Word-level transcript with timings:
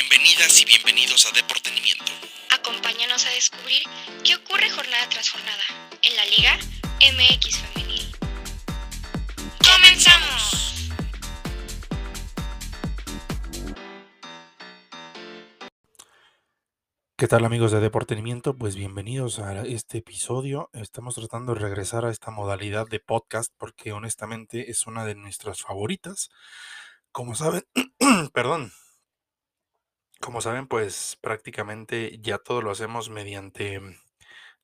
Bienvenidas 0.00 0.62
y 0.62 0.64
bienvenidos 0.64 1.26
a 1.26 1.34
Deportenimiento. 1.34 2.04
Acompáñanos 2.56 3.26
a 3.26 3.30
descubrir 3.30 3.82
qué 4.24 4.36
ocurre 4.36 4.70
jornada 4.70 5.08
tras 5.08 5.28
jornada 5.28 5.64
en 6.02 6.14
la 6.14 6.24
Liga 6.24 6.56
MX 7.00 7.58
Femenil. 7.58 8.16
¡Comenzamos! 9.58 10.92
¿Qué 17.16 17.26
tal 17.26 17.44
amigos 17.44 17.72
de 17.72 17.80
Deportenimiento? 17.80 18.54
Pues 18.54 18.76
bienvenidos 18.76 19.40
a 19.40 19.62
este 19.62 19.98
episodio. 19.98 20.70
Estamos 20.74 21.16
tratando 21.16 21.54
de 21.54 21.60
regresar 21.60 22.04
a 22.04 22.10
esta 22.10 22.30
modalidad 22.30 22.86
de 22.86 23.00
podcast 23.00 23.52
porque 23.58 23.90
honestamente 23.90 24.70
es 24.70 24.86
una 24.86 25.04
de 25.04 25.16
nuestras 25.16 25.60
favoritas. 25.62 26.28
Como 27.10 27.34
saben, 27.34 27.64
perdón, 28.32 28.70
como 30.20 30.40
saben, 30.40 30.66
pues 30.66 31.18
prácticamente 31.20 32.18
ya 32.20 32.38
todo 32.38 32.62
lo 32.62 32.70
hacemos 32.70 33.10
mediante 33.10 33.80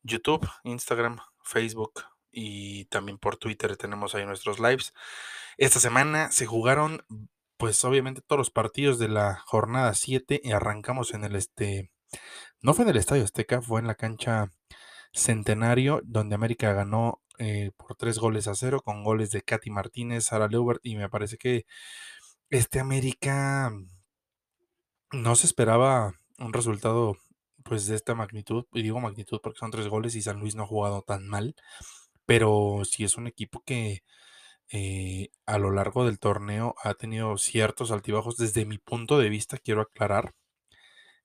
YouTube, 0.02 0.48
Instagram, 0.64 1.18
Facebook 1.42 2.04
y 2.30 2.86
también 2.86 3.18
por 3.18 3.36
Twitter 3.36 3.76
tenemos 3.76 4.14
ahí 4.14 4.26
nuestros 4.26 4.59
lives. 4.59 4.92
Esta 5.56 5.80
semana 5.80 6.30
se 6.32 6.46
jugaron, 6.46 7.04
pues 7.56 7.84
obviamente 7.84 8.20
todos 8.20 8.38
los 8.38 8.50
partidos 8.50 8.98
de 8.98 9.09
la 9.09 9.36
jornada 9.46 9.95
7 9.95 10.40
y 10.42 10.52
arrancamos 10.52 11.14
en 11.14 11.24
el 11.24 11.36
este, 11.36 11.90
no 12.60 12.74
fue 12.74 12.84
en 12.84 12.90
el 12.90 12.96
Estadio 12.96 13.24
Azteca, 13.24 13.62
fue 13.62 13.80
en 13.80 13.86
la 13.86 13.95
cancha 13.95 14.50
Centenario, 15.12 16.00
donde 16.04 16.34
América 16.34 16.73
ganó 16.73 17.23
eh, 17.38 17.70
por 17.76 17.96
tres 17.96 18.18
goles 18.18 18.48
a 18.48 18.54
cero 18.54 18.80
con 18.84 19.04
goles 19.04 19.30
de 19.30 19.42
Katy 19.42 19.70
Martínez, 19.70 20.24
Sara 20.24 20.48
Leubert 20.48 20.80
y 20.84 20.96
me 20.96 21.09
parece 21.09 21.36
que 21.38 21.66
este 22.50 22.80
América 22.80 23.73
no 25.14 25.36
se 25.36 25.46
esperaba 25.46 26.14
un 26.38 26.52
resultado 26.52 27.16
pues 27.64 27.86
de 27.86 27.96
esta 27.96 28.15
magnitud, 28.15 28.66
y 28.74 28.82
digo 28.82 29.01
magnitud 29.01 29.40
porque 29.43 29.59
son 29.59 29.70
tres 29.70 29.88
goles 29.88 30.15
y 30.15 30.23
San 30.23 30.40
Luis 30.40 30.54
no 30.54 30.65
ha 30.65 30.66
jugado 30.66 31.02
tan 31.02 31.26
mal, 31.26 31.54
pero 32.26 32.82
sí 32.84 33.04
es 33.04 33.16
un 33.16 33.26
equipo 33.26 33.62
que 33.65 34.02
eh, 34.70 35.30
a 35.46 35.59
lo 35.59 35.70
largo 35.70 36.04
del 36.04 36.18
torneo 36.18 36.74
ha 36.82 36.95
tenido 36.95 37.38
ciertos 37.38 37.90
altibajos 37.90 38.37
desde 38.37 38.66
mi 38.66 38.79
punto 38.79 39.18
de 39.18 39.29
vista, 39.30 39.59
quiero 39.59 39.82
aclarar. 39.82 40.35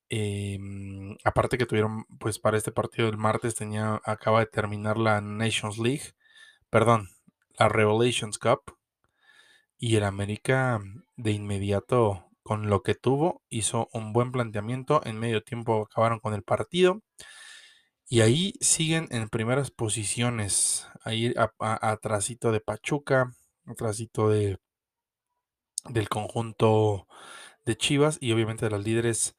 Em, 0.10 1.18
aparte 1.24 1.58
que 1.58 1.66
tuvieron, 1.66 2.06
pues 2.20 2.40
para 2.40 2.58
este 2.58 2.72
partido 2.72 3.08
del 3.08 3.18
martes 3.18 3.56
tenía, 3.56 4.02
acaba 4.06 4.40
de 4.40 4.48
terminar 4.48 4.98
la 4.98 5.22
Nations 5.22 5.78
League, 5.78 6.14
perdón, 6.70 7.10
la 7.60 7.70
Revelations 7.70 8.40
Cup, 8.40 8.78
y 9.78 9.96
el 9.96 10.04
América 10.04 10.80
de 11.16 11.32
inmediato 11.32 12.29
con 12.50 12.68
lo 12.68 12.82
que 12.82 12.96
tuvo, 12.96 13.44
hizo 13.50 13.90
un 13.94 14.12
buen 14.12 14.32
planteamiento, 14.32 15.02
en 15.06 15.20
medio 15.20 15.44
tiempo 15.44 15.84
acabaron 15.84 16.20
con 16.20 16.34
el 16.34 16.42
partido 16.42 17.04
y 18.08 18.22
ahí 18.22 18.56
siguen 18.60 19.08
en 19.12 19.30
primeras 19.30 19.70
posiciones, 19.70 20.88
ahí 21.04 21.32
atrásito 21.60 22.52
de 22.52 22.60
Pachuca, 22.60 23.36
atrásito 23.68 24.30
de 24.30 24.58
del 25.90 26.10
conjunto 26.10 27.06
de 27.68 27.78
Chivas 27.78 28.18
y 28.20 28.32
obviamente 28.32 28.66
de 28.66 28.72
las 28.72 28.84
líderes 28.84 29.36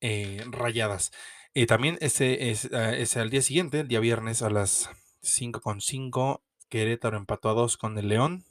eh, 0.00 0.44
rayadas. 0.48 1.10
Eh, 1.54 1.66
también 1.66 1.98
ese 2.00 2.52
es, 2.52 2.66
ese 2.66 3.18
al 3.18 3.30
día 3.30 3.42
siguiente, 3.42 3.80
el 3.80 3.88
día 3.88 3.98
viernes 3.98 4.42
a 4.42 4.50
las 4.50 4.90
5.5, 5.22 6.40
Querétaro 6.68 7.16
empató 7.16 7.48
a 7.48 7.54
2 7.54 7.76
con 7.78 7.98
el 7.98 8.06
León. 8.10 8.44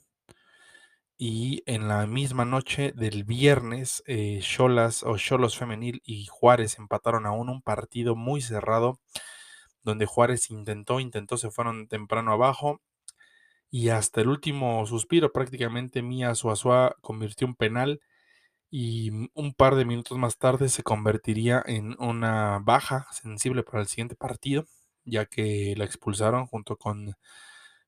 Y 1.17 1.63
en 1.67 1.87
la 1.87 2.07
misma 2.07 2.43
noche 2.45 2.91
del 2.95 3.23
viernes, 3.23 4.03
eh, 4.07 4.41
o 5.03 5.17
Cholos 5.17 5.57
Femenil 5.57 6.01
y 6.05 6.25
Juárez 6.25 6.79
empataron 6.79 7.25
a 7.25 7.31
uno, 7.31 7.51
un 7.51 7.61
partido 7.61 8.15
muy 8.15 8.41
cerrado, 8.41 8.99
donde 9.83 10.05
Juárez 10.05 10.49
intentó, 10.49 10.99
intentó, 10.99 11.37
se 11.37 11.51
fueron 11.51 11.87
temprano 11.87 12.31
abajo. 12.33 12.81
Y 13.71 13.89
hasta 13.89 14.21
el 14.21 14.29
último 14.29 14.85
suspiro, 14.85 15.31
prácticamente 15.31 16.01
Mía 16.01 16.35
Suazua 16.35 16.95
convirtió 17.01 17.47
un 17.47 17.55
penal 17.55 18.01
y 18.71 19.11
un 19.35 19.53
par 19.53 19.75
de 19.75 19.85
minutos 19.85 20.17
más 20.17 20.37
tarde 20.39 20.69
se 20.69 20.83
convertiría 20.83 21.61
en 21.65 21.95
una 21.99 22.59
baja 22.59 23.07
sensible 23.11 23.63
para 23.63 23.81
el 23.81 23.87
siguiente 23.87 24.15
partido, 24.15 24.65
ya 25.05 25.25
que 25.27 25.75
la 25.77 25.85
expulsaron 25.85 26.47
junto 26.47 26.77
con 26.77 27.15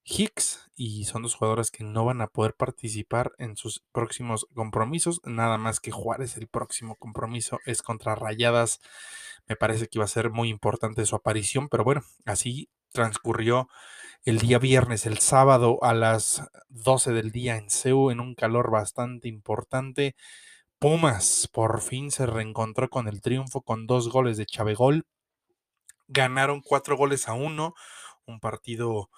Hicks 0.06 0.70
y 0.76 1.06
son 1.06 1.24
dos 1.24 1.36
jugadores 1.36 1.72
que 1.72 1.84
no 1.84 2.06
van 2.06 2.22
a 2.22 2.28
poder 2.28 2.54
participar 2.54 3.34
en 3.40 3.58
sus 3.58 3.84
próximos 3.92 4.48
compromisos. 4.54 5.20
Nada 5.26 5.58
más 5.58 5.80
que 5.80 5.92
Juárez, 5.92 6.38
el 6.38 6.48
próximo 6.48 6.96
compromiso 6.96 7.60
es 7.66 7.82
contra 7.82 8.14
Rayadas. 8.14 8.82
Me 9.48 9.56
parece 9.56 9.88
que 9.88 9.98
iba 9.98 10.06
a 10.06 10.10
ser 10.10 10.30
muy 10.30 10.50
importante 10.50 11.06
su 11.06 11.16
aparición, 11.16 11.70
pero 11.70 11.84
bueno, 11.84 12.04
así 12.26 12.70
transcurrió 12.92 13.68
el 14.26 14.40
día 14.40 14.60
viernes, 14.60 15.06
el 15.06 15.18
sábado 15.18 15.80
a 15.84 15.94
las 15.94 16.44
12 16.70 17.12
del 17.12 17.32
día 17.32 17.58
en 17.58 17.70
Ceú, 17.70 18.12
en 18.12 18.20
un 18.20 18.36
calor 18.36 18.72
bastante 18.72 19.28
importante. 19.28 20.16
Pumas 20.78 21.50
por 21.52 21.82
fin 21.82 22.12
se 22.12 22.28
reencontró 22.28 22.90
con 22.90 23.08
el 23.08 23.22
triunfo 23.22 23.62
con 23.62 23.88
dos 23.88 24.10
goles 24.10 24.38
de 24.38 24.46
Chavegol. 24.46 25.06
Ganaron 26.08 26.62
cuatro 26.62 26.96
goles 26.96 27.28
a 27.28 27.34
uno, 27.34 27.74
un 28.28 28.40
partido 28.40 29.10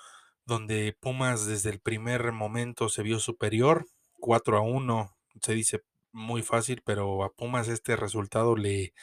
donde 0.48 0.96
Pumas 0.98 1.46
desde 1.46 1.70
el 1.70 1.82
primer 1.82 2.32
momento 2.32 2.88
se 2.88 3.04
vio 3.04 3.20
superior, 3.20 3.86
4 4.20 4.58
a 4.58 4.62
1, 4.62 5.14
se 5.42 5.54
dice 5.54 5.84
muy 6.14 6.42
fácil, 6.42 6.82
pero 6.86 7.24
a 7.26 7.34
Pumas 7.34 7.68
este 7.68 7.98
resultado 7.98 8.56
le, 8.56 8.94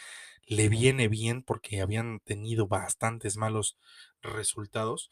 le 0.46 0.70
viene 0.70 1.06
bien 1.08 1.42
porque 1.42 1.82
habían 1.82 2.20
tenido 2.20 2.66
bastantes 2.66 3.36
malos 3.36 3.76
resultados. 4.22 5.10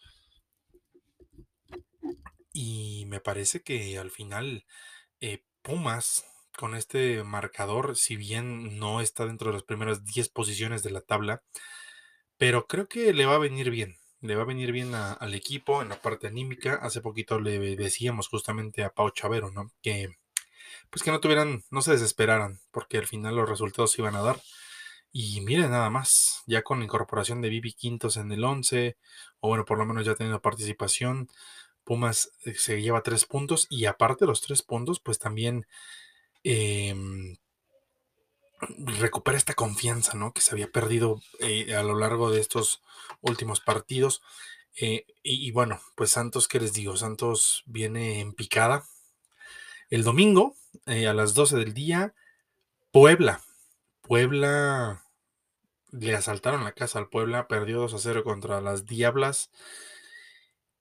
Y 2.54 3.04
me 3.08 3.20
parece 3.20 3.60
que 3.60 3.98
al 3.98 4.10
final 4.10 4.64
eh, 5.20 5.44
Pumas 5.60 6.24
con 6.56 6.74
este 6.74 7.24
marcador, 7.24 7.94
si 7.94 8.16
bien 8.16 8.78
no 8.78 9.02
está 9.02 9.26
dentro 9.26 9.48
de 9.48 9.54
las 9.54 9.64
primeras 9.64 10.02
10 10.04 10.30
posiciones 10.30 10.82
de 10.82 10.90
la 10.92 11.02
tabla, 11.02 11.42
pero 12.38 12.66
creo 12.66 12.88
que 12.88 13.12
le 13.12 13.26
va 13.26 13.34
a 13.34 13.38
venir 13.38 13.70
bien 13.70 13.96
le 14.22 14.36
va 14.36 14.42
a 14.42 14.46
venir 14.46 14.72
bien 14.72 14.94
al 14.94 15.34
equipo 15.34 15.82
en 15.82 15.90
la 15.90 16.00
parte 16.00 16.28
anímica. 16.28 16.76
Hace 16.76 17.00
poquito 17.00 17.40
le 17.40 17.76
decíamos 17.76 18.28
justamente 18.28 18.84
a 18.84 18.90
Pau 18.90 19.10
Chavero, 19.10 19.50
¿no? 19.50 19.70
Que 19.82 20.16
pues 20.90 21.02
que 21.02 21.10
no 21.10 21.20
tuvieran, 21.20 21.64
no 21.70 21.82
se 21.82 21.92
desesperaran, 21.92 22.60
porque 22.70 22.98
al 22.98 23.06
final 23.06 23.36
los 23.36 23.48
resultados 23.48 23.92
se 23.92 24.02
iban 24.02 24.14
a 24.14 24.22
dar. 24.22 24.40
Y 25.12 25.40
miren 25.42 25.70
nada 25.70 25.90
más, 25.90 26.42
ya 26.46 26.62
con 26.62 26.78
la 26.78 26.84
incorporación 26.84 27.40
de 27.42 27.50
Vivi 27.50 27.72
Quintos 27.72 28.16
en 28.16 28.32
el 28.32 28.44
11, 28.44 28.96
o 29.40 29.48
bueno, 29.48 29.64
por 29.64 29.78
lo 29.78 29.84
menos 29.86 30.06
ya 30.06 30.14
teniendo 30.14 30.40
participación, 30.40 31.28
Pumas 31.84 32.30
eh, 32.44 32.54
se 32.54 32.80
lleva 32.80 33.02
tres 33.02 33.24
puntos 33.24 33.66
y 33.68 33.86
aparte 33.86 34.26
los 34.26 34.40
tres 34.40 34.62
puntos, 34.62 35.00
pues 35.00 35.18
también 35.18 35.66
em, 36.44 37.36
recupera 38.68 39.36
esta 39.36 39.54
confianza, 39.54 40.14
¿no? 40.14 40.32
Que 40.32 40.40
se 40.40 40.52
había 40.52 40.70
perdido 40.70 41.20
eh, 41.40 41.74
a 41.74 41.82
lo 41.82 41.98
largo 41.98 42.30
de 42.30 42.40
estos 42.40 42.82
últimos 43.20 43.60
partidos. 43.60 44.22
Eh, 44.80 45.06
y, 45.22 45.50
bueno, 45.50 45.80
pues 45.94 46.10
Santos, 46.10 46.48
¿qué 46.48 46.60
les 46.60 46.72
digo? 46.72 46.96
Santos 46.96 47.62
viene 47.66 48.20
en 48.20 48.32
picada. 48.32 48.84
El 49.90 50.04
domingo, 50.04 50.54
eh, 50.86 51.06
a 51.06 51.14
las 51.14 51.34
12 51.34 51.56
del 51.56 51.74
día, 51.74 52.14
Puebla. 52.90 53.42
Puebla 54.00 55.04
le 55.90 56.14
asaltaron 56.14 56.64
la 56.64 56.72
casa 56.72 56.98
al 56.98 57.08
Puebla, 57.08 57.48
perdió 57.48 57.80
2 57.80 57.94
a 57.94 57.98
0 57.98 58.24
contra 58.24 58.60
las 58.60 58.86
Diablas. 58.86 59.50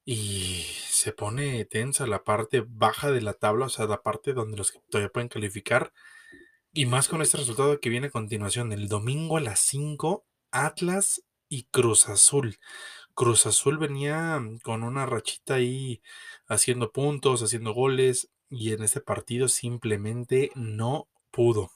Y 0.05 0.65
se 0.89 1.11
pone 1.11 1.63
tensa 1.65 2.07
la 2.07 2.23
parte 2.23 2.63
baja 2.67 3.11
de 3.11 3.21
la 3.21 3.33
tabla, 3.33 3.65
o 3.67 3.69
sea, 3.69 3.85
la 3.85 4.01
parte 4.01 4.33
donde 4.33 4.57
los 4.57 4.71
que 4.71 4.79
todavía 4.89 5.11
pueden 5.11 5.29
calificar 5.29 5.93
y 6.73 6.85
más 6.85 7.07
con 7.07 7.21
este 7.21 7.37
resultado 7.37 7.79
que 7.79 7.89
viene 7.89 8.07
a 8.07 8.11
continuación, 8.11 8.71
el 8.71 8.87
domingo 8.87 9.37
a 9.37 9.41
las 9.41 9.59
5, 9.59 10.25
Atlas 10.51 11.23
y 11.49 11.63
Cruz 11.63 12.07
Azul. 12.07 12.59
Cruz 13.13 13.45
Azul 13.45 13.77
venía 13.77 14.39
mm, 14.39 14.59
con 14.59 14.83
una 14.83 15.05
rachita 15.05 15.55
ahí 15.55 16.01
haciendo 16.47 16.91
puntos, 16.91 17.43
haciendo 17.43 17.73
goles, 17.73 18.29
y 18.49 18.73
en 18.73 18.83
este 18.83 19.01
partido 19.01 19.47
simplemente 19.49 20.51
no 20.55 21.07
pudo. 21.31 21.71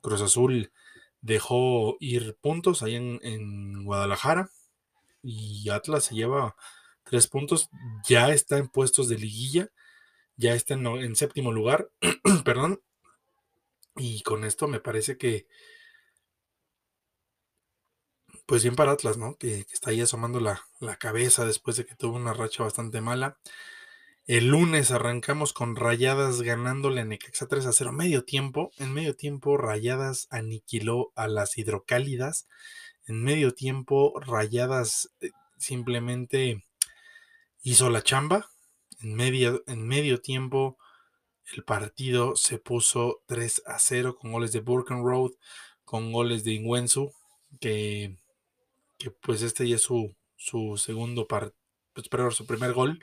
Cruz 0.00 0.20
Azul 0.22 0.72
dejó 1.20 1.96
ir 2.00 2.36
puntos 2.40 2.82
ahí 2.82 2.96
en, 2.96 3.84
Guadalajara 3.84 4.50
y 5.22 5.68
Atlas 5.70 6.04
se 6.04 6.14
lleva 6.14 6.56
tres 7.04 7.28
puntos, 7.28 7.70
ya 8.08 8.32
está 8.32 8.58
en 8.58 8.68
puestos 8.68 9.08
de 9.08 9.18
liguilla, 9.18 9.70
ya 10.36 10.54
está 10.54 10.74
en, 10.74 10.86
en 10.86 11.16
séptimo 11.16 11.52
lugar, 11.52 11.90
perdón, 12.44 12.80
y 13.96 14.22
con 14.22 14.44
esto 14.44 14.68
me 14.68 14.80
parece 14.80 15.18
que, 15.18 15.46
pues 18.46 18.62
bien 18.62 18.76
para 18.76 18.92
Atlas, 18.92 19.18
¿no? 19.18 19.36
Que, 19.36 19.66
está 19.72 19.90
ahí 19.90 20.00
asomando 20.00 20.40
la, 20.40 20.62
cabeza 20.98 21.44
después 21.44 21.76
de 21.76 21.86
que 21.86 21.94
tuvo 21.94 22.16
una 22.16 22.32
racha 22.34 22.62
bastante 22.64 23.00
mala. 23.00 23.38
El 24.26 24.48
lunes 24.48 24.92
arrancamos 24.92 25.52
con 25.52 25.74
Rayadas 25.74 26.42
ganándole 26.42 27.00
a 27.00 27.04
Necaxa 27.04 27.46
3 27.48 27.66
a 27.66 27.72
0 27.72 27.92
medio 27.92 28.24
tiempo. 28.24 28.70
En 28.78 28.92
medio 28.92 29.16
tiempo 29.16 29.56
Rayadas 29.56 30.28
aniquiló 30.30 31.12
a 31.16 31.28
las 31.28 31.58
hidrocálidas. 31.58 32.46
En 33.06 33.22
medio 33.22 33.52
tiempo 33.52 34.18
Rayadas 34.20 35.10
eh, 35.20 35.30
simplemente 35.58 36.64
hizo 37.62 37.90
la 37.90 38.02
chamba. 38.02 38.48
En 39.00 39.20
en 39.20 39.86
medio 39.88 40.20
tiempo 40.20 40.78
el 41.52 41.64
partido 41.64 42.36
se 42.36 42.58
puso 42.58 43.22
3 43.26 43.62
a 43.66 43.78
0 43.78 44.16
con 44.16 44.32
goles 44.32 44.52
de 44.52 44.60
Road, 44.60 45.32
con 45.84 46.12
goles 46.12 46.44
de 46.44 46.52
Ingwensu, 46.52 47.12
que, 47.60 48.16
que 48.98 49.10
pues 49.10 49.42
este 49.42 49.68
ya 49.68 49.76
es 49.76 49.82
su, 49.82 50.14
su 50.36 50.76
segundo 50.76 51.26
partido, 51.28 51.56
pues, 51.92 52.34
su 52.34 52.46
primer 52.46 52.72
gol. 52.72 53.00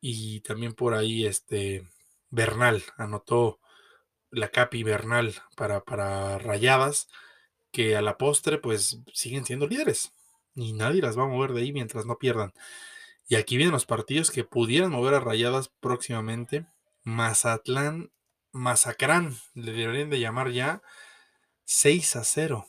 Y 0.00 0.40
también 0.40 0.74
por 0.74 0.94
ahí 0.94 1.26
este 1.26 1.88
Bernal 2.30 2.82
anotó 2.96 3.58
la 4.30 4.48
capi 4.48 4.82
Bernal 4.82 5.34
para, 5.56 5.82
para 5.84 6.38
Rayadas, 6.38 7.08
que 7.72 7.96
a 7.96 8.02
la 8.02 8.18
postre 8.18 8.58
pues 8.58 9.00
siguen 9.12 9.44
siendo 9.44 9.66
líderes. 9.66 10.12
Y 10.54 10.72
nadie 10.72 11.02
las 11.02 11.18
va 11.18 11.24
a 11.24 11.28
mover 11.28 11.52
de 11.52 11.62
ahí 11.62 11.72
mientras 11.72 12.06
no 12.06 12.18
pierdan. 12.18 12.52
Y 13.28 13.36
aquí 13.36 13.56
vienen 13.56 13.72
los 13.72 13.86
partidos 13.86 14.30
que 14.30 14.44
pudieran 14.44 14.90
mover 14.90 15.14
a 15.14 15.20
Rayadas 15.20 15.68
próximamente. 15.80 16.66
Mazatlán, 17.08 18.10
Mazacrán, 18.52 19.34
le 19.54 19.72
deberían 19.72 20.10
de 20.10 20.20
llamar 20.20 20.50
ya 20.50 20.82
6 21.64 22.16
a 22.16 22.22
0. 22.22 22.66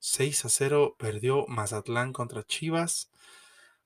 6 0.00 0.46
a 0.46 0.48
0 0.48 0.96
perdió 0.98 1.46
Mazatlán 1.46 2.12
contra 2.12 2.42
Chivas. 2.42 3.08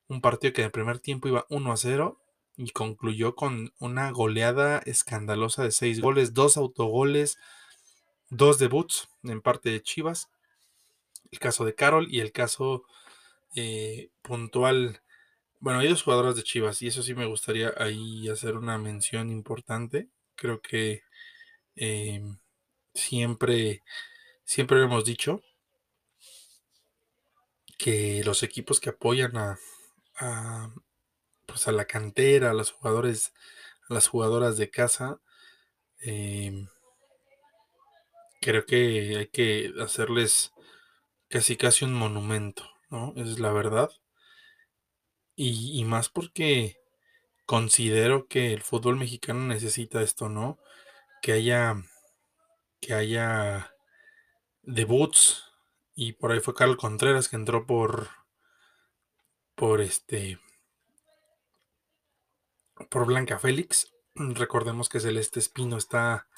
Un 0.09 0.23
partido 0.23 0.55
que 0.55 0.62
en 0.62 0.67
el 0.67 0.73
primer 0.73 0.99
tiempo 0.99 1.29
iba 1.29 1.45
1 1.51 1.73
a 1.73 1.77
0 1.77 2.19
y 2.57 2.71
concluyó 2.71 3.35
con 3.35 3.75
una 3.79 4.11
goleada 4.12 4.79
escandalosa 4.87 5.62
de 5.62 5.73
6 5.73 6.01
goles, 6.01 6.33
dos 6.33 6.57
autogoles, 6.57 7.39
dos 8.31 8.59
debuts 8.59 9.11
en 9.25 9.43
parte 9.43 9.69
de 9.69 9.83
Chivas. 9.83 10.31
El 11.31 11.39
caso 11.39 11.67
de 11.67 11.75
Carol 11.75 12.07
y 12.11 12.21
el 12.21 12.33
caso 12.33 12.85
eh, 13.55 14.09
puntual 14.23 15.03
bueno, 15.61 15.81
hay 15.81 15.89
dos 15.89 16.03
jugadoras 16.03 16.37
de 16.37 16.43
Chivas 16.43 16.83
y 16.83 16.89
eso 16.89 17.03
sí 17.03 17.15
me 17.15 17.27
gustaría 17.27 17.73
ahí 17.77 18.29
hacer 18.29 18.57
una 18.57 18.79
mención 18.79 19.31
importante. 19.31 20.09
Creo 20.35 20.61
que 20.62 21.03
em, 21.77 22.39
siempre, 22.95 23.83
siempre 24.45 24.79
lo 24.79 24.85
hemos 24.85 25.05
dicho 25.05 25.43
que 27.79 28.23
los 28.25 28.43
equipos 28.43 28.81
que 28.81 28.91
apoyan 28.91 29.37
a, 29.37 29.59
pues 31.47 31.67
a 31.69 31.73
la 31.73 31.87
cantera, 31.87 32.51
a 32.51 32.55
los 32.55 32.71
jugadores, 32.73 33.33
a 33.89 33.95
las 33.95 34.09
jugadoras 34.09 34.57
de 34.57 34.71
casa, 34.71 35.21
em, 36.01 36.69
creo 38.41 38.67
que 38.67 39.17
hay 39.19 39.27
que 39.29 39.73
hacerles 39.81 40.53
casi 41.29 41.57
casi 41.57 41.85
un 41.85 41.95
monumento, 41.95 42.65
¿no? 42.91 43.15
Es 43.17 43.39
la 43.41 43.53
verdad. 43.53 43.91
Y, 45.42 45.84
más 45.84 46.10
porque 46.10 46.76
considero 47.46 48.28
que 48.28 48.52
el 48.52 48.60
fútbol 48.60 48.96
mexicano 48.96 49.46
necesita 49.46 50.02
esto, 50.02 50.28
¿no? 50.28 50.58
Que 51.22 51.32
haya, 51.32 51.82
que 52.78 52.92
haya 52.92 53.75
debuts. 54.60 55.50
Y 55.94 56.12
por 56.12 56.32
ahí 56.32 56.40
fue 56.40 56.52
Carlos 56.52 56.76
Contreras 56.76 57.31
que 57.31 57.37
entró 57.37 57.64
por, 57.66 58.10
por 59.54 59.81
este, 59.81 60.38
por 62.90 63.06
Blanca 63.06 63.38
Félix. 63.38 63.94
Recordemos 64.14 64.90
que 64.90 65.00
Celeste 65.00 65.40
Espino 65.40 65.78
está 65.78 66.28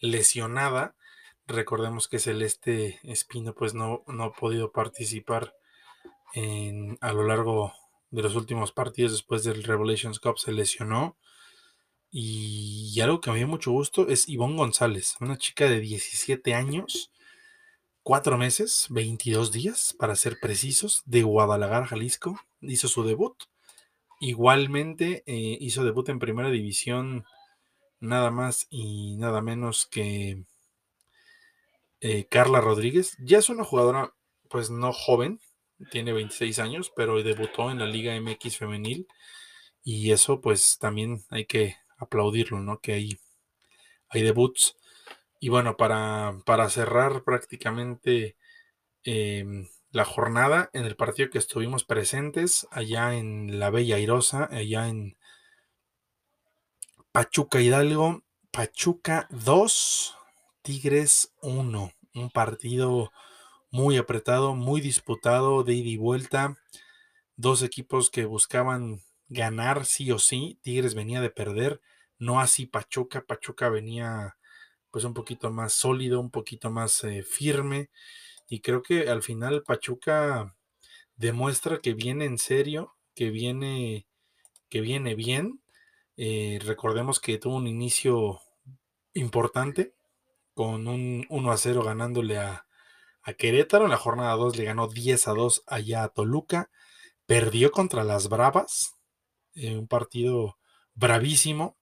lesionada. 0.00 0.96
Recordemos 1.46 2.08
que 2.08 2.18
Celeste 2.18 2.98
Espino 3.04 3.54
pues 3.54 3.74
no, 3.74 4.02
no 4.08 4.24
ha 4.24 4.32
podido 4.32 4.72
participar 4.72 5.54
en, 6.34 6.98
a 7.00 7.12
lo 7.12 7.22
largo 7.22 7.72
de 8.10 8.22
los 8.22 8.34
últimos 8.34 8.72
partidos 8.72 9.12
después 9.12 9.44
del 9.44 9.62
Revelations 9.62 10.20
Cup 10.20 10.38
se 10.38 10.52
lesionó. 10.52 11.16
Y 12.10 12.98
algo 13.00 13.20
que 13.20 13.30
me 13.30 13.36
dio 13.36 13.48
mucho 13.48 13.70
gusto 13.70 14.08
es 14.08 14.28
Ivonne 14.28 14.56
González, 14.56 15.16
una 15.20 15.36
chica 15.36 15.68
de 15.68 15.80
17 15.80 16.54
años, 16.54 17.12
4 18.02 18.38
meses, 18.38 18.86
22 18.88 19.52
días, 19.52 19.94
para 19.98 20.16
ser 20.16 20.38
precisos, 20.40 21.02
de 21.04 21.22
Guadalajara, 21.22 21.86
Jalisco. 21.86 22.40
Hizo 22.62 22.88
su 22.88 23.04
debut. 23.04 23.36
Igualmente 24.20 25.22
eh, 25.26 25.58
hizo 25.60 25.84
debut 25.84 26.08
en 26.08 26.18
primera 26.18 26.50
división, 26.50 27.24
nada 28.00 28.30
más 28.30 28.66
y 28.70 29.16
nada 29.16 29.42
menos 29.42 29.86
que 29.86 30.42
eh, 32.00 32.26
Carla 32.30 32.60
Rodríguez. 32.60 33.16
Ya 33.20 33.38
es 33.38 33.48
una 33.50 33.64
jugadora, 33.64 34.14
pues 34.48 34.70
no 34.70 34.92
joven, 34.92 35.40
tiene 35.90 36.12
26 36.12 36.58
años, 36.58 36.92
pero 36.94 37.22
debutó 37.22 37.70
en 37.70 37.78
la 37.78 37.86
Liga 37.86 38.18
MX 38.20 38.58
femenil 38.58 39.06
y 39.84 40.12
eso 40.12 40.40
pues 40.40 40.78
también 40.78 41.24
hay 41.30 41.46
que 41.46 41.76
aplaudirlo, 41.96 42.60
¿no? 42.60 42.80
Que 42.80 42.92
hay, 42.94 43.20
hay 44.08 44.22
debuts. 44.22 44.76
Y 45.40 45.48
bueno, 45.48 45.76
para, 45.76 46.34
para 46.44 46.68
cerrar 46.68 47.24
prácticamente 47.24 48.36
em, 49.04 49.68
la 49.90 50.04
jornada 50.04 50.70
en 50.72 50.84
el 50.84 50.96
partido 50.96 51.30
que 51.30 51.38
estuvimos 51.38 51.84
presentes 51.84 52.66
allá 52.70 53.14
en 53.14 53.58
la 53.58 53.70
Bella 53.70 53.96
Airosa, 53.96 54.48
allá 54.50 54.88
en 54.88 55.16
Pachuca 57.12 57.60
Hidalgo, 57.60 58.22
Pachuca 58.50 59.26
2, 59.30 60.16
Tigres 60.62 61.32
1, 61.40 61.92
un 62.14 62.30
partido 62.30 63.12
muy 63.70 63.96
apretado, 63.96 64.54
muy 64.54 64.80
disputado, 64.80 65.62
de 65.64 65.74
ida 65.74 65.88
y 65.88 65.96
vuelta. 65.96 66.56
Dos 67.36 67.62
equipos 67.62 68.10
que 68.10 68.24
buscaban 68.24 69.02
ganar 69.28 69.84
sí 69.84 70.10
o 70.10 70.18
sí. 70.18 70.58
Tigres 70.62 70.94
venía 70.94 71.20
de 71.20 71.30
perder, 71.30 71.80
no 72.18 72.40
así 72.40 72.66
Pachuca. 72.66 73.24
Pachuca 73.26 73.68
venía 73.68 74.36
pues 74.90 75.04
un 75.04 75.14
poquito 75.14 75.50
más 75.50 75.74
sólido, 75.74 76.20
un 76.20 76.30
poquito 76.30 76.70
más 76.70 77.04
eh, 77.04 77.22
firme. 77.22 77.90
Y 78.48 78.60
creo 78.60 78.82
que 78.82 79.08
al 79.10 79.22
final 79.22 79.62
Pachuca 79.62 80.54
demuestra 81.16 81.80
que 81.80 81.94
viene 81.94 82.24
en 82.24 82.38
serio, 82.38 82.96
que 83.14 83.30
viene, 83.30 84.06
que 84.70 84.80
viene 84.80 85.14
bien. 85.14 85.60
Eh, 86.16 86.58
recordemos 86.64 87.20
que 87.20 87.38
tuvo 87.38 87.56
un 87.56 87.66
inicio 87.66 88.40
importante 89.14 89.94
con 90.54 90.88
un 90.88 91.26
1 91.28 91.50
a 91.52 91.56
0 91.56 91.82
ganándole 91.84 92.38
a, 92.38 92.67
a 93.28 93.34
Querétaro. 93.34 93.84
En 93.84 93.90
la 93.90 93.98
jornada 93.98 94.34
2 94.36 94.56
le 94.56 94.64
ganó 94.64 94.88
10 94.88 95.28
a 95.28 95.32
2 95.32 95.62
allá 95.66 96.04
a 96.04 96.08
Toluca. 96.08 96.70
Perdió 97.26 97.70
contra 97.70 98.02
las 98.02 98.28
Bravas. 98.28 98.96
Eh, 99.54 99.76
un 99.76 99.86
partido 99.86 100.58
bravísimo. 100.94 101.76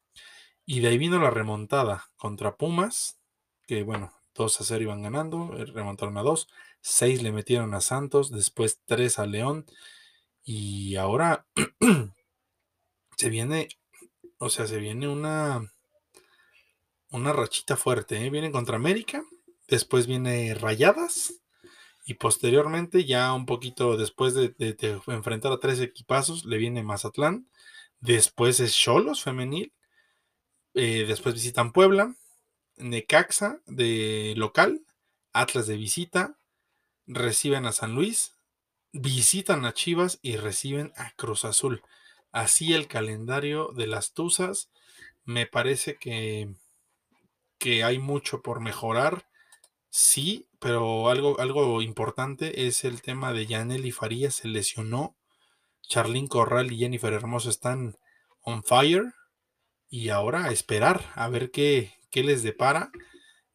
Y 0.65 0.81
de 0.81 0.89
ahí 0.89 0.99
vino 0.99 1.21
la 1.21 1.31
remontada 1.31 2.07
contra 2.17 2.57
Pumas. 2.57 3.19
Que 3.67 3.85
bueno, 3.85 4.13
2 4.35 4.61
a 4.61 4.65
0 4.65 4.83
iban 4.83 5.03
ganando. 5.03 5.57
Eh, 5.57 5.67
remontaron 5.67 6.19
a 6.19 6.23
2. 6.23 6.49
6 6.81 7.23
le 7.23 7.31
metieron 7.31 7.75
a 7.75 7.81
Santos. 7.81 8.33
Después 8.33 8.81
3 8.87 9.19
a 9.21 9.27
León. 9.27 9.67
Y 10.43 10.97
ahora 10.97 11.47
se 13.17 13.31
viene. 13.31 13.69
O 14.39 14.51
sea, 14.51 14.67
se 14.67 14.79
viene 14.79 15.07
una. 15.09 15.73
Una 17.11 17.33
rachita 17.33 17.77
fuerte. 17.77 18.27
¿eh? 18.27 18.31
Viene 18.31 18.51
contra 18.51 18.77
América 18.77 19.23
después 19.69 20.07
viene 20.07 20.55
Rayadas 20.55 21.35
y 22.07 22.15
posteriormente, 22.15 23.05
ya 23.05 23.33
un 23.35 23.47
poquito 23.47 23.97
después 23.97 24.35
de, 24.35 24.55
enfrentar 25.09 25.53
a 25.53 25.59
tres 25.59 25.81
equipazos, 25.81 26.45
le 26.45 26.57
viene 26.57 26.85
Mazatlán, 26.85 27.49
después 28.01 28.61
es 28.61 28.77
Cholos 28.77 29.25
femenil, 29.25 29.73
eh, 30.75 31.05
después 31.09 31.35
visitan 31.35 31.73
Puebla, 31.73 32.15
Necaxa 32.77 33.61
de 33.67 34.35
local, 34.37 34.83
Atlas 35.33 35.67
de 35.67 35.77
visita, 35.77 36.39
reciben 37.07 37.67
a 37.67 37.73
San 37.73 37.95
Luis, 37.95 38.35
visitan 38.93 39.65
a 39.65 39.75
Chivas 39.75 40.21
y 40.23 40.37
reciben 40.37 40.93
a 40.97 41.11
Cruz 41.17 41.45
Azul. 41.45 41.83
Así 42.31 42.73
el 42.73 42.87
calendario 42.87 43.73
de 43.75 43.87
las 43.87 44.13
Tuzas. 44.13 44.71
Me 45.25 45.47
parece 45.47 45.97
que, 45.97 46.55
que 47.59 47.83
hay 47.83 47.99
mucho 47.99 48.43
por 48.43 48.61
mejorar 48.61 49.27
Sí, 49.91 50.49
pero 50.59 51.09
algo, 51.09 51.39
algo 51.41 51.83
importante 51.83 52.67
es 52.67 52.85
el 52.85 53.03
tema 53.03 53.33
de 53.33 53.47
Yaneli 53.47 53.93
Farías 53.93 54.35
se 54.35 54.49
lesionó. 54.49 55.17
Charlín 55.83 56.27
Corral 56.27 56.73
y 56.73 56.79
Jennifer 56.79 57.13
Hermoso 57.13 57.51
están 57.51 57.97
on 58.41 58.63
fire. 58.63 59.15
Y 59.89 60.09
ahora 60.09 60.45
a 60.45 60.51
esperar 60.51 61.13
a 61.15 61.29
ver 61.29 61.51
qué, 61.51 61.95
qué 62.11 62.25
les 62.25 62.43
depara. 62.43 62.91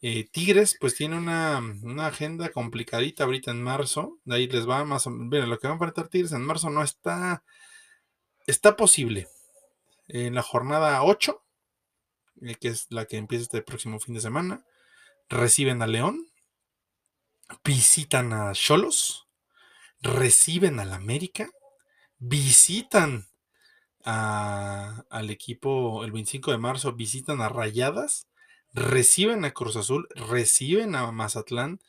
Eh, 0.04 0.28
Tigres, 0.32 0.78
pues 0.80 0.96
tiene 0.96 1.16
una, 1.18 1.62
agenda 2.08 2.50
complicadita 2.50 3.24
ahorita 3.24 3.52
en 3.52 3.62
marzo. 3.62 4.18
De 4.26 4.36
ahí 4.36 4.48
les 4.48 4.68
va 4.68 4.84
más 4.84 5.06
menos. 5.08 5.48
lo 5.48 5.60
que 5.60 5.68
va 5.68 5.74
a 5.74 5.76
enfrentar 5.76 6.08
Tigres 6.08 6.32
en 6.32 6.44
marzo 6.44 6.70
no 6.70 6.84
está. 6.84 7.44
Está 8.48 8.76
posible. 8.76 9.28
En 10.08 10.36
la 10.36 10.42
jornada 10.42 11.04
8, 11.04 11.44
eh, 12.42 12.56
que 12.56 12.70
es 12.70 12.88
la 12.90 13.06
que 13.06 13.18
empieza 13.18 13.44
este 13.44 13.62
próximo 13.62 14.00
fin 14.00 14.16
de 14.16 14.22
semana, 14.22 14.66
reciben 15.32 15.82
a 15.82 15.88
León, 15.88 16.28
visitan 17.64 18.34
a 18.34 18.52
Cholos, 18.52 19.28
reciben 20.02 20.80
al 20.80 20.94
América, 20.94 21.50
visitan 22.20 23.28
al 24.04 25.30
equipo 25.30 26.04
el 26.04 26.12
25 26.12 26.52
de 26.52 26.58
marzo, 26.58 26.94
visitan 26.94 27.42
a 27.42 27.50
Rayadas, 27.50 28.28
reciben 28.74 29.46
a 29.46 29.52
Cruz 29.52 29.78
Azul, 29.78 30.08
reciben 30.16 30.96
a 30.96 31.10
Mazatlán, 31.12 31.80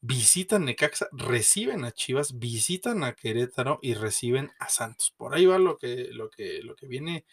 visitan 0.00 0.66
Necaxa, 0.66 1.08
reciben 1.12 1.84
a 1.84 1.92
Chivas, 1.92 2.38
visitan 2.38 3.02
a 3.02 3.14
Querétaro 3.14 3.80
y 3.82 3.94
reciben 3.94 4.52
a 4.60 4.68
Santos. 4.68 5.12
Por 5.16 5.34
ahí 5.34 5.46
va 5.46 5.58
lo 5.58 5.76
que, 5.76 6.08
lo 6.12 6.30
que, 6.30 6.62
lo 6.62 6.76
que 6.76 6.86
viene 6.86 7.24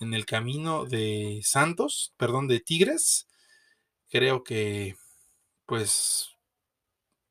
en 0.00 0.14
el 0.14 0.26
camino 0.26 0.84
de 0.84 1.40
Santos, 1.44 2.12
perdón, 2.16 2.48
de 2.48 2.60
Tigres. 2.60 3.28
Creo 4.10 4.44
que, 4.44 4.96
pues, 5.66 6.36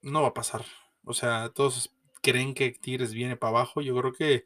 no 0.01 0.21
va 0.21 0.29
a 0.29 0.33
pasar. 0.33 0.65
O 1.03 1.13
sea, 1.13 1.49
todos 1.53 1.91
creen 2.21 2.53
que 2.53 2.71
Tigres 2.71 3.13
viene 3.13 3.37
para 3.37 3.51
abajo. 3.51 3.81
Yo 3.81 3.95
creo 3.97 4.13
que 4.13 4.45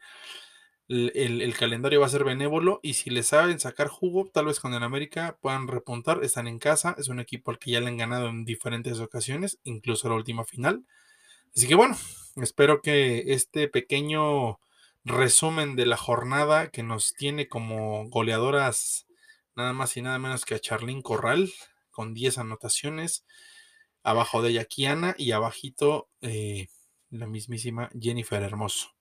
el, 0.89 1.55
calendario 1.55 1.99
va 1.99 2.07
a 2.07 2.09
ser 2.09 2.23
benévolo 2.23 2.79
y 2.81 2.95
si 2.95 3.11
le 3.11 3.21
saben 3.21 3.59
sacar 3.59 3.87
jugo, 3.89 4.29
tal 4.33 4.45
vez 4.45 4.59
con 4.59 4.73
el 4.73 4.83
América 4.83 5.37
puedan 5.41 5.67
repuntar. 5.67 6.23
Están 6.23 6.47
en 6.47 6.59
casa, 6.59 6.95
es 6.97 7.09
un 7.09 7.19
equipo 7.19 7.51
al 7.51 7.59
que 7.59 7.71
ya 7.71 7.79
le 7.79 7.87
han 7.87 7.97
ganado 7.97 8.27
en 8.29 8.43
diferentes 8.43 8.99
ocasiones, 8.99 9.59
incluso 9.63 10.09
la 10.09 10.15
última 10.15 10.45
final. 10.45 10.85
Así 11.55 11.67
que 11.67 11.75
bueno, 11.75 11.95
espero 12.37 12.81
que 12.81 13.33
este 13.33 13.67
pequeño 13.67 14.59
resumen 15.05 15.75
de 15.75 15.85
la 15.85 15.97
jornada 15.97 16.69
que 16.71 16.83
nos 16.83 17.13
tiene 17.13 17.47
como 17.47 18.09
goleadoras 18.09 19.07
nada 19.55 19.73
más 19.73 19.95
y 19.97 20.01
nada 20.01 20.19
menos 20.19 20.45
que 20.45 20.55
a 20.55 20.59
Charlín 20.59 21.01
Corral 21.01 21.51
con 21.99 22.13
10 22.13 22.37
anotaciones, 22.37 23.25
abajo 24.03 24.41
de 24.41 24.51
ella 24.51 24.63
Kiana 24.63 25.15
y 25.17 25.33
abajito 25.33 26.07
eh, 26.21 26.69
la 27.09 27.27
mismísima 27.27 27.89
Jennifer 27.99 28.41
Hermoso. 28.41 28.95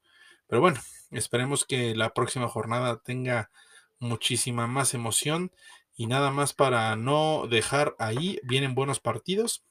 Pero 0.48 0.60
bueno, 0.60 0.80
esperemos 1.12 1.64
que 1.64 1.94
la 1.94 2.12
próxima 2.12 2.48
jornada 2.48 2.98
tenga 2.98 3.52
muchísima 4.00 4.66
más 4.66 4.94
emoción 4.94 5.52
y 5.94 6.08
nada 6.08 6.32
más 6.32 6.54
para 6.54 6.96
no 6.96 7.46
dejar 7.48 7.94
ahí, 8.00 8.40
vienen 8.42 8.74
buenos 8.74 8.98
partidos, 8.98 9.62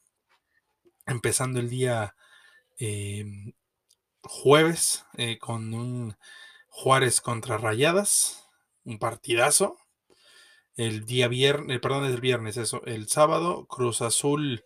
empezando 1.04 1.60
el 1.60 1.68
día 1.68 2.16
em, 2.78 3.52
jueves 4.22 5.04
eh, 5.18 5.36
con 5.36 5.74
un 5.74 6.16
Juárez 6.68 7.20
contra 7.20 7.58
Rayadas, 7.58 8.48
un 8.84 8.98
partidazo. 8.98 9.76
El 10.78 11.06
día 11.06 11.26
viernes, 11.26 11.76
eh, 11.76 11.80
perdón, 11.80 12.04
es 12.04 12.14
el 12.14 12.20
viernes, 12.20 12.56
eso. 12.56 12.84
El 12.84 13.08
sábado, 13.08 13.66
Cruz 13.66 14.00
Azul 14.00 14.62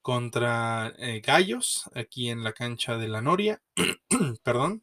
contra 0.00 0.94
eh, 0.96 1.20
Gallos, 1.20 1.90
aquí 1.94 2.30
en 2.30 2.42
la 2.42 2.54
cancha 2.54 2.96
de 2.96 3.08
la 3.08 3.20
Noria. 3.20 3.60
perdón. 4.42 4.82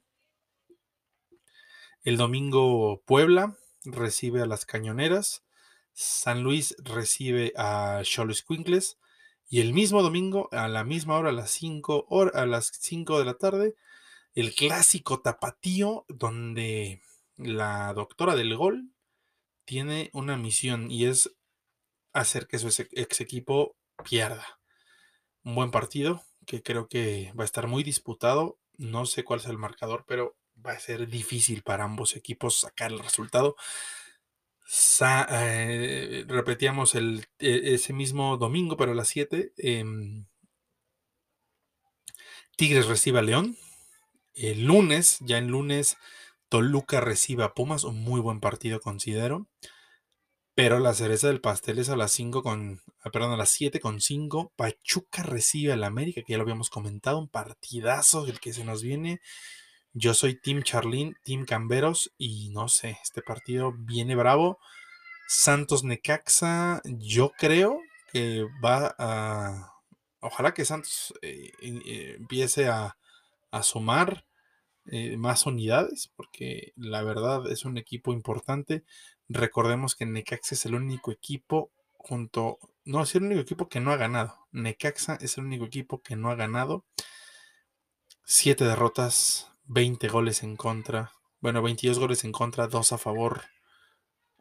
El 2.03 2.17
domingo 2.17 3.01
Puebla 3.05 3.57
recibe 3.85 4.43
a 4.43 4.45
las 4.45 4.67
Cañoneras, 4.67 5.43
San 5.93 6.43
Luis 6.43 6.75
recibe 6.77 7.53
a 7.57 8.01
Cholos 8.03 8.43
Quinkles 8.43 8.99
y 9.49 9.61
el 9.61 9.73
mismo 9.73 10.03
domingo 10.03 10.47
a 10.51 10.67
la 10.67 10.83
misma 10.83 11.17
hora, 11.17 11.29
a 11.29 11.33
las 11.33 11.49
5 11.49 12.05
a 12.35 12.45
las 12.45 12.67
5 12.67 13.17
de 13.17 13.25
la 13.25 13.33
tarde, 13.33 13.75
el 14.35 14.53
clásico 14.53 15.21
tapatío 15.21 16.05
donde 16.07 17.01
la 17.35 17.91
doctora 17.95 18.35
del 18.35 18.55
gol 18.55 18.91
tiene 19.67 20.09
una 20.13 20.37
misión 20.37 20.89
y 20.89 21.05
es 21.05 21.35
hacer 22.13 22.47
que 22.47 22.57
su 22.57 22.69
ex 22.93 23.21
equipo 23.21 23.75
pierda. 24.03 24.59
Un 25.43 25.55
buen 25.55 25.71
partido 25.71 26.23
que 26.45 26.63
creo 26.63 26.87
que 26.87 27.33
va 27.37 27.43
a 27.43 27.45
estar 27.45 27.67
muy 27.67 27.83
disputado. 27.83 28.57
No 28.77 29.05
sé 29.05 29.25
cuál 29.25 29.41
es 29.41 29.45
el 29.47 29.57
marcador, 29.57 30.05
pero 30.07 30.37
va 30.65 30.71
a 30.71 30.79
ser 30.79 31.07
difícil 31.07 31.63
para 31.63 31.83
ambos 31.83 32.15
equipos 32.15 32.59
sacar 32.59 32.91
el 32.93 32.99
resultado. 32.99 33.57
Eh, 35.01 36.25
repetíamos 36.27 36.95
el, 36.95 37.27
e, 37.37 37.73
ese 37.73 37.91
mismo 37.91 38.37
domingo, 38.37 38.77
pero 38.77 38.93
a 38.93 38.95
las 38.95 39.09
7. 39.09 39.51
Em, 39.57 40.25
Tigres 42.55 42.87
recibe 42.87 43.19
a 43.19 43.21
León. 43.21 43.57
El 44.33 44.65
lunes, 44.65 45.17
ya 45.19 45.37
en 45.37 45.47
lunes, 45.47 45.97
Toluca 46.49 47.01
recibe 47.01 47.43
a 47.43 47.53
Pumas. 47.53 47.83
Un 47.83 48.01
muy 48.03 48.21
buen 48.21 48.39
partido, 48.39 48.79
considero. 48.79 49.47
Pero 50.55 50.79
la 50.79 50.93
cereza 50.93 51.27
del 51.27 51.41
pastel 51.41 51.79
es 51.79 51.89
a 51.89 51.95
las 51.95 52.11
5 52.13 52.41
con. 52.43 52.81
Ah, 53.03 53.11
perdón, 53.11 53.31
a 53.33 53.37
las 53.37 53.49
7 53.51 53.79
con 53.79 54.01
5. 54.01 54.53
Pachuca 54.55 55.23
recibe 55.23 55.73
al 55.73 55.83
América, 55.83 56.21
que 56.25 56.33
ya 56.33 56.37
lo 56.37 56.43
habíamos 56.43 56.69
comentado. 56.69 57.19
Un 57.19 57.29
partidazo 57.29 58.25
el 58.27 58.39
que 58.39 58.53
se 58.53 58.63
nos 58.63 58.81
viene. 58.81 59.19
Yo 59.99 60.13
soy 60.13 60.39
Team 60.39 60.61
Charlín, 60.61 61.15
Team 61.23 61.45
Camberos 61.45 62.13
y 62.19 62.49
no 62.51 62.67
sé, 62.67 62.99
este 63.01 63.23
partido 63.23 63.73
viene 63.75 64.15
bravo. 64.15 64.59
Santos 65.27 65.83
Necaxa, 65.83 66.81
yo 66.85 67.31
creo 67.35 67.79
que 68.11 68.45
va 68.63 68.95
a... 68.99 69.73
Ojalá 70.19 70.53
que 70.53 70.65
Santos 70.65 71.15
eh, 71.23 71.51
eh, 71.61 72.15
empiece 72.19 72.67
a, 72.67 72.95
sumar 73.63 74.26
eh, 74.89 75.17
más 75.17 75.45
unidades, 75.45 76.11
porque 76.15 76.73
la 76.75 77.03
verdad 77.03 77.51
es 77.51 77.65
un 77.65 77.77
equipo 77.77 78.13
importante. 78.13 78.83
Recordemos 79.27 79.95
que 79.95 80.05
Necaxa 80.05 80.55
es 80.55 80.65
el 80.65 80.75
único 80.75 81.11
equipo 81.11 81.71
junto... 81.93 82.59
No, 82.85 83.03
es 83.03 83.13
el 83.15 83.23
único 83.23 83.41
equipo 83.41 83.67
que 83.67 83.81
no 83.81 83.91
ha 83.91 83.97
ganado. 83.97 84.47
Necaxa 84.51 85.17
es 85.19 85.37
el 85.37 85.45
único 85.45 85.65
equipo 85.65 86.01
que 86.01 86.15
no 86.15 86.31
ha 86.31 86.35
ganado. 86.35 86.85
Siete 88.23 88.63
derrotas, 88.65 89.51
20 89.65 90.07
goles 90.07 90.43
en 90.43 90.55
contra. 90.55 91.11
Bueno, 91.41 91.61
22 91.61 91.99
goles 91.99 92.23
en 92.23 92.31
contra, 92.31 92.67
2 92.67 92.93
a 92.93 92.97
favor. 92.97 93.43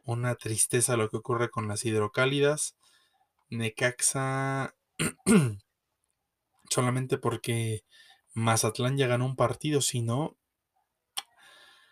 Una 0.03 0.35
tristeza 0.35 0.95
lo 0.95 1.09
que 1.09 1.17
ocurre 1.17 1.49
con 1.49 1.67
las 1.67 1.83
hidrocálidas. 1.83 2.77
Necaxa 3.49 4.75
solamente 6.69 7.17
porque 7.17 7.83
Mazatlán 8.37 8.97
ya 8.97 9.07
ganó 9.07 9.25
un 9.25 9.35
partido, 9.35 9.81
si 9.81 10.01
no... 10.01 10.37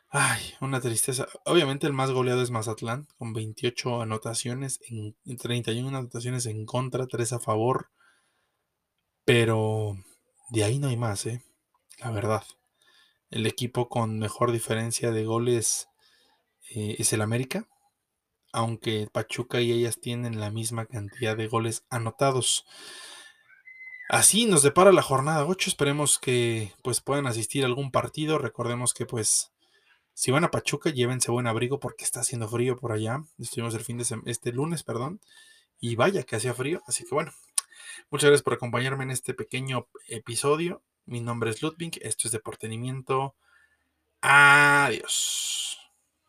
Ay, 0.10 0.54
una 0.62 0.80
tristeza. 0.80 1.28
Obviamente 1.44 1.88
el 1.88 1.94
más 1.94 2.12
goleado 2.12 2.44
es 2.44 2.52
Mazatlán, 2.52 3.08
con 3.18 3.34
28 3.34 4.04
anotaciones, 4.04 4.80
en 4.88 5.16
31 5.38 5.98
anotaciones 5.98 6.46
en 6.46 6.68
contra, 6.68 7.08
3 7.08 7.34
a 7.34 7.40
favor. 7.40 7.90
Pero 9.26 9.98
de 10.52 10.64
ahí 10.64 10.78
no 10.78 10.90
hay 10.90 10.98
más, 10.98 11.26
¿eh? 11.26 11.44
La 11.98 12.12
verdad. 12.12 12.44
El 13.32 13.48
equipo 13.48 13.90
con 13.90 14.20
mejor 14.20 14.52
diferencia 14.52 15.10
de 15.10 15.26
goles 15.26 15.90
eh, 16.70 16.96
es 17.00 17.12
el 17.12 17.22
América, 17.22 17.68
aunque 18.54 19.10
Pachuca 19.12 19.62
y 19.62 19.72
ellas 19.72 20.00
tienen 20.00 20.40
la 20.40 20.52
misma 20.52 20.86
cantidad 20.86 21.36
de 21.36 21.48
goles 21.48 21.86
anotados. 21.90 22.68
Así 24.08 24.46
nos 24.46 24.62
depara 24.62 24.92
la 24.92 25.02
jornada 25.02 25.46
8. 25.46 25.70
Esperemos 25.70 26.20
que 26.20 26.74
pues 26.84 27.02
puedan 27.02 27.26
asistir 27.26 27.64
a 27.64 27.68
algún 27.68 27.92
partido. 27.92 28.38
Recordemos 28.38 28.94
que 28.94 29.06
pues 29.06 29.52
si 30.14 30.32
van 30.32 30.44
a 30.44 30.52
Pachuca, 30.52 30.92
llévense 30.92 31.32
buen 31.32 31.48
abrigo 31.48 31.80
porque 31.80 32.04
está 32.04 32.22
haciendo 32.22 32.48
frío 32.48 32.78
por 32.78 32.92
allá. 32.92 33.24
Estuvimos 33.40 33.74
el 33.76 33.84
fin 33.84 33.98
de 33.98 34.06
este 34.26 34.52
lunes, 34.52 34.84
perdón. 34.84 35.20
Y 35.80 35.96
vaya 35.96 36.24
que 36.24 36.36
hacía 36.36 36.54
frío. 36.54 36.82
Así 36.88 37.04
que 37.04 37.16
bueno, 37.16 37.32
muchas 38.10 38.30
gracias 38.30 38.44
por 38.44 38.54
acompañarme 38.54 39.04
en 39.04 39.12
este 39.12 39.34
pequeño 39.34 39.88
episodio. 40.08 40.82
Mi 41.06 41.20
nombre 41.22 41.50
es 41.50 41.62
Ludwig, 41.62 42.00
esto 42.02 42.28
es 42.28 42.32
Deportenimiento. 42.32 43.36
Adiós. 44.22 45.85